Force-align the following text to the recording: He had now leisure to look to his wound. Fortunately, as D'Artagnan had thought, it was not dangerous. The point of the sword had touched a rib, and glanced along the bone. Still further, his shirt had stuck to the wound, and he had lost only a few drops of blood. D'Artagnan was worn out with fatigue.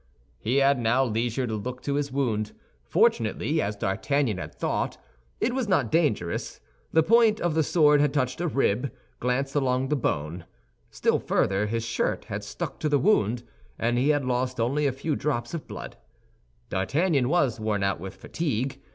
He 0.39 0.55
had 0.55 0.79
now 0.79 1.05
leisure 1.05 1.45
to 1.45 1.53
look 1.53 1.83
to 1.83 1.93
his 1.93 2.11
wound. 2.11 2.53
Fortunately, 2.83 3.61
as 3.61 3.75
D'Artagnan 3.75 4.39
had 4.39 4.55
thought, 4.55 4.97
it 5.39 5.53
was 5.53 5.67
not 5.67 5.91
dangerous. 5.91 6.59
The 6.91 7.03
point 7.03 7.39
of 7.39 7.53
the 7.53 7.61
sword 7.61 8.01
had 8.01 8.11
touched 8.11 8.41
a 8.41 8.47
rib, 8.47 8.85
and 8.85 8.91
glanced 9.19 9.53
along 9.53 9.89
the 9.89 9.95
bone. 9.95 10.45
Still 10.89 11.19
further, 11.19 11.67
his 11.67 11.85
shirt 11.85 12.25
had 12.25 12.43
stuck 12.43 12.79
to 12.79 12.89
the 12.89 12.97
wound, 12.97 13.43
and 13.77 13.95
he 13.99 14.09
had 14.09 14.25
lost 14.25 14.59
only 14.59 14.87
a 14.87 14.91
few 14.91 15.15
drops 15.15 15.53
of 15.53 15.67
blood. 15.67 15.97
D'Artagnan 16.71 17.29
was 17.29 17.59
worn 17.59 17.83
out 17.83 17.99
with 17.99 18.15
fatigue. 18.15 18.81